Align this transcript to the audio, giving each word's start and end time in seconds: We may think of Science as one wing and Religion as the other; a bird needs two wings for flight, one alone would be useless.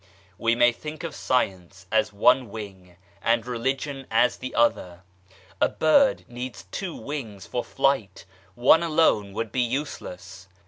We 0.39 0.55
may 0.55 0.71
think 0.71 1.03
of 1.03 1.13
Science 1.13 1.85
as 1.91 2.11
one 2.11 2.49
wing 2.49 2.95
and 3.21 3.45
Religion 3.45 4.07
as 4.09 4.37
the 4.37 4.55
other; 4.55 5.03
a 5.61 5.69
bird 5.69 6.25
needs 6.27 6.65
two 6.71 6.95
wings 6.95 7.45
for 7.45 7.63
flight, 7.63 8.25
one 8.55 8.81
alone 8.81 9.31
would 9.33 9.51
be 9.51 9.61
useless. 9.61 10.47